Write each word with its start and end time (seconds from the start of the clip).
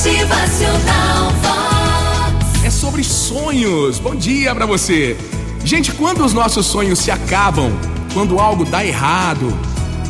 Motivacional 0.00 1.30
Vox. 1.42 2.64
É 2.64 2.70
sobre 2.70 3.04
sonhos. 3.04 3.98
Bom 3.98 4.14
dia 4.14 4.54
pra 4.54 4.64
você. 4.64 5.14
Gente, 5.62 5.92
quando 5.92 6.24
os 6.24 6.32
nossos 6.32 6.64
sonhos 6.64 7.00
se 7.00 7.10
acabam, 7.10 7.70
quando 8.14 8.38
algo 8.38 8.64
dá 8.64 8.82
errado, 8.82 9.54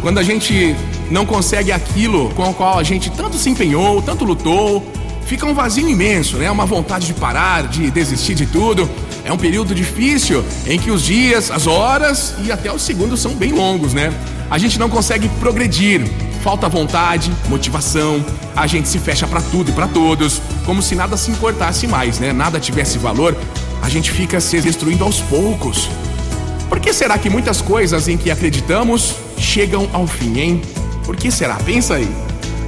quando 0.01 0.19
a 0.19 0.23
gente 0.23 0.77
não 1.11 1.27
consegue 1.27 1.73
aquilo 1.73 2.31
com 2.37 2.49
o 2.49 2.55
qual 2.55 2.79
a 2.79 2.85
gente 2.85 3.11
tanto 3.11 3.37
se 3.37 3.51
empenhou, 3.51 4.01
tanto 4.01 4.25
lutou, 4.25 4.87
fica 5.27 5.45
um 5.45 5.55
vazio 5.55 5.89
imenso, 5.89 6.37
né? 6.37 6.49
Uma 6.49 6.67
vontade 6.67 7.05
de 7.05 7.15
parar, 7.15 7.67
de 7.67 7.91
desistir 7.91 8.37
de 8.37 8.47
tudo. 8.47 8.89
É 9.25 9.33
um 9.33 9.39
período 9.39 9.75
difícil 9.75 10.45
em 10.69 10.79
que 10.79 10.93
os 10.93 11.03
dias, 11.03 11.51
as 11.51 11.67
horas 11.67 12.37
e 12.45 12.53
até 12.53 12.73
os 12.73 12.83
segundos 12.83 13.19
são 13.19 13.35
bem 13.35 13.51
longos, 13.51 13.93
né? 13.93 14.15
A 14.49 14.57
gente 14.57 14.79
não 14.79 14.89
consegue 14.89 15.29
progredir, 15.41 16.09
falta 16.43 16.69
vontade, 16.69 17.33
motivação, 17.49 18.25
a 18.57 18.67
gente 18.67 18.89
se 18.89 18.99
fecha 18.99 19.27
para 19.27 19.41
tudo 19.41 19.71
e 19.71 19.73
para 19.73 19.87
todos, 19.87 20.41
como 20.65 20.83
se 20.83 20.95
nada 20.95 21.17
se 21.17 21.31
importasse 21.31 21.87
mais, 21.87 22.19
né? 22.19 22.33
Nada 22.33 22.59
tivesse 22.59 22.99
valor, 22.99 23.37
a 23.83 23.89
gente 23.89 24.11
fica 24.11 24.41
se 24.41 24.61
destruindo 24.61 25.05
aos 25.05 25.21
poucos. 25.21 25.89
Por 26.69 26.81
que 26.81 26.93
será 26.93 27.19
que 27.19 27.29
muitas 27.29 27.61
coisas 27.61 28.09
em 28.09 28.17
que 28.17 28.31
acreditamos 28.31 29.15
chegam 29.37 29.89
ao 29.93 30.07
fim, 30.07 30.39
hein? 30.39 30.63
Por 31.05 31.17
que 31.17 31.31
será? 31.31 31.57
Pensa 31.57 31.95
aí. 31.95 32.09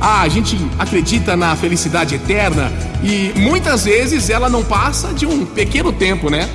Ah, 0.01 0.23
a 0.23 0.29
gente 0.29 0.59
acredita 0.79 1.37
na 1.37 1.55
felicidade 1.55 2.17
eterna 2.17 2.73
e 3.05 3.33
muitas 3.39 3.85
vezes 3.85 4.29
ela 4.31 4.49
não 4.49 4.65
passa 4.65 5.15
de 5.15 5.25
um 5.25 5.47
pequeno 5.47 5.93
tempo, 5.93 6.29
né? 6.29 6.49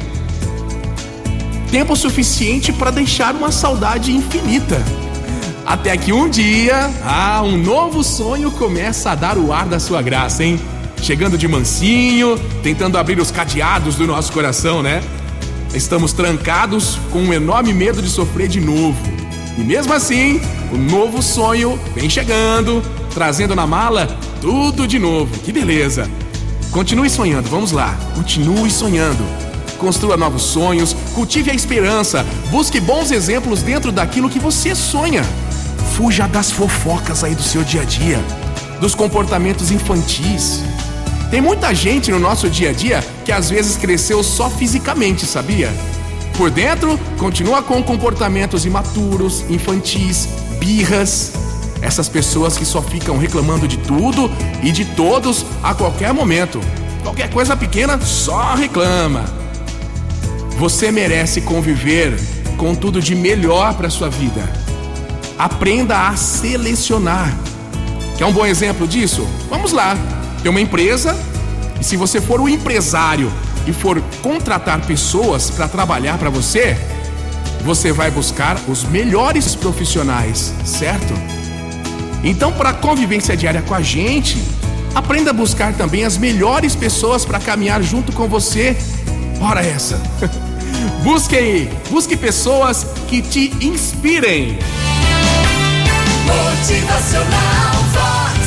Tempo 1.72 1.95
suficiente 1.95 2.73
para 2.73 2.92
deixar 2.92 3.34
uma 3.34 3.52
saudade 3.52 4.12
infinita. 4.12 4.84
Até 5.68 5.98
que 5.98 6.14
um 6.14 6.30
dia, 6.30 6.90
ah, 7.04 7.42
um 7.44 7.58
novo 7.58 8.02
sonho 8.02 8.50
começa 8.52 9.12
a 9.12 9.16
dar 9.16 9.38
o 9.38 9.52
ar 9.52 9.66
da 9.66 9.82
sua 9.82 10.02
graça, 10.02 10.42
hein? 10.42 10.58
Chegando 11.02 11.38
de 11.38 11.46
mansinho, 11.46 12.40
tentando 12.64 12.98
abrir 12.98 13.20
os 13.20 13.32
cadeados 13.32 13.96
do 13.96 14.08
nosso 14.08 14.32
coração, 14.32 14.82
né? 14.82 15.04
Estamos 15.74 16.14
trancados 16.14 16.98
com 17.12 17.20
um 17.20 17.34
enorme 17.34 17.74
medo 17.74 18.02
de 18.02 18.09
sofrer 18.09 18.48
de 18.48 18.62
novo. 18.62 18.98
E 19.58 19.62
mesmo 19.62 19.92
assim, 19.92 20.40
o 20.72 20.78
novo 20.78 21.22
sonho 21.22 21.78
vem 21.94 22.09
chegando, 22.09 22.81
trazendo 23.14 23.54
na 23.54 23.68
mala 23.68 24.08
tudo 24.40 24.88
de 24.88 24.98
novo. 24.98 25.38
Que 25.40 25.52
beleza! 25.52 26.09
Continue 26.72 27.09
sonhando, 27.09 27.50
vamos 27.50 27.74
lá. 27.74 27.94
Continue 28.16 28.72
sonhando. 28.72 29.22
Construa 29.78 30.16
novos 30.16 30.44
sonhos, 30.44 30.96
cultive 31.14 31.52
a 31.52 31.54
esperança, 31.54 32.26
busque 32.50 32.80
bons 32.80 33.12
exemplos 33.12 33.62
dentro 33.62 33.92
daquilo 33.92 34.30
que 34.30 34.40
você 34.40 34.74
sonha. 34.74 35.24
Fuja 35.98 36.28
das 36.28 36.52
fofocas 36.52 37.23
aí 37.23 37.34
do 37.34 37.42
seu 37.42 37.64
dia 37.64 37.81
a 37.81 37.84
dia, 37.84 38.20
dos 38.80 38.94
comportamentos 38.94 39.72
infantis. 39.72 40.62
Tem 41.31 41.42
muita 41.42 41.73
gente 41.73 42.12
no 42.12 42.20
nosso 42.20 42.48
dia 42.52 42.70
a 42.70 42.72
dia 42.72 43.03
que 43.26 43.31
às 43.31 43.50
vezes 43.50 43.78
cresceu 43.78 44.22
só 44.22 44.48
fisicamente, 44.48 45.25
sabia? 45.25 45.73
Por 46.38 46.52
dentro, 46.52 47.00
continua 47.18 47.64
com 47.64 47.81
comportamentos 47.81 48.64
imaturos, 48.64 49.44
infantis, 49.50 50.30
birras. 50.59 51.31
Essas 51.81 52.08
pessoas 52.08 52.56
que 52.56 52.64
só 52.64 52.80
ficam 52.80 53.18
reclamando 53.18 53.68
de 53.68 53.78
tudo 53.78 54.30
e 54.62 54.72
de 54.72 54.86
todos 54.86 55.48
a 55.64 55.73
qualquer 55.73 56.14
momento. 56.14 56.62
Qualquer 57.02 57.31
coisa 57.31 57.58
pequena, 57.58 58.00
só 58.02 58.53
reclama. 58.53 59.25
Você 60.59 60.92
merece 60.92 61.42
conviver 61.42 62.20
com 62.56 62.75
tudo 62.75 63.02
de 63.02 63.16
melhor 63.16 63.73
para 63.73 63.90
sua 63.90 64.12
vida. 64.12 64.56
Aprenda 65.38 66.08
a 66.08 66.16
selecionar. 66.16 67.36
Quer 68.18 68.26
um 68.26 68.34
bom 68.34 68.46
exemplo 68.46 68.88
disso? 68.88 69.28
Vamos 69.50 69.72
lá. 69.72 69.96
Tem 70.42 70.50
uma 70.50 70.62
empresa 70.62 71.18
e 71.80 71.84
se 71.84 71.96
você 71.96 72.20
for 72.20 72.42
o 72.42 72.50
empresário 72.50 73.32
e 73.68 73.74
for 73.74 74.02
contratar 74.22 74.82
pessoas 74.86 75.50
para 75.50 75.68
trabalhar 75.68 76.18
para 76.18 76.30
você, 76.30 76.78
você 77.64 77.92
vai 77.92 78.09
buscar 78.09 78.58
os 78.68 78.84
melhores 78.84 79.53
profissionais, 79.56 80.53
certo? 80.64 81.14
Então, 82.24 82.52
para 82.52 82.70
a 82.70 82.74
convivência 82.74 83.38
diária 83.38 83.62
com 83.62 83.76
a 83.76 83.81
gente, 83.81 84.42
aprenda 84.96 85.30
a 85.30 85.34
buscar 85.34 85.74
também 85.74 86.03
as 86.03 86.18
melhores 86.18 86.76
pessoas 86.76 87.26
para 87.26 87.40
caminhar 87.40 87.84
junto 87.84 88.12
com 88.12 88.28
você. 88.28 88.76
Ora 89.40 89.62
essa. 89.62 90.02
busque 91.03 91.36
aí, 91.36 91.70
busque 91.92 92.18
pessoas 92.18 92.88
que 93.08 93.22
te 93.22 93.53
inspirem. 93.62 94.58
Motivacional 96.28 97.74
Vox. 97.94 98.38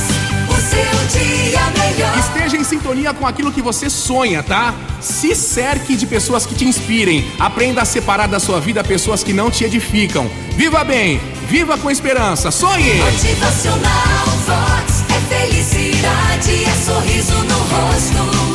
O 0.48 0.56
seu 0.60 1.20
dia 1.20 1.60
melhor. 1.78 2.18
Esteja 2.18 2.56
em 2.56 2.64
sintonia 2.64 3.12
com 3.14 3.26
aquilo 3.26 3.50
que 3.50 3.62
você 3.62 3.88
sonha, 3.88 4.42
tá? 4.42 4.74
Se 5.00 5.34
cerque 5.34 5.96
de 5.96 6.06
pessoas 6.06 6.44
que 6.44 6.54
te 6.54 6.64
inspirem. 6.64 7.24
Aprenda 7.38 7.82
a 7.82 7.84
separar 7.84 8.28
da 8.28 8.38
sua 8.38 8.60
vida 8.60 8.84
pessoas 8.84 9.24
que 9.24 9.32
não 9.32 9.50
te 9.50 9.64
edificam. 9.64 10.30
Viva 10.56 10.84
bem, 10.84 11.20
viva 11.48 11.78
com 11.78 11.90
esperança, 11.90 12.50
sonhe! 12.50 12.94
Motivacional 12.94 14.26
Vox. 14.46 15.04
É 15.08 15.46
felicidade, 15.46 16.64
é 16.64 16.84
sorriso 16.84 17.34
no 17.44 17.58
rosto, 17.58 18.49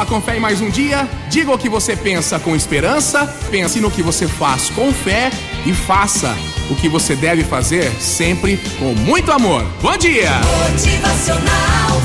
lá 0.00 0.06
com 0.06 0.20
fé 0.20 0.36
em 0.36 0.40
mais 0.40 0.62
um 0.62 0.70
dia. 0.70 1.06
Diga 1.28 1.52
o 1.52 1.58
que 1.58 1.68
você 1.68 1.94
pensa 1.94 2.38
com 2.38 2.56
esperança, 2.56 3.26
pense 3.50 3.80
no 3.80 3.90
que 3.90 4.02
você 4.02 4.26
faz 4.26 4.70
com 4.70 4.92
fé 4.92 5.30
e 5.66 5.74
faça 5.74 6.34
o 6.70 6.74
que 6.74 6.88
você 6.88 7.14
deve 7.14 7.44
fazer 7.44 7.90
sempre 8.00 8.56
com 8.78 8.94
muito 8.94 9.30
amor. 9.30 9.62
Bom 9.82 9.96
dia! 9.98 10.30
Motivacional 10.70 12.00